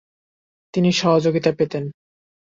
তিনি 0.73 0.89
সহযোগিতা 0.91 1.51
পেতেন। 1.51 1.83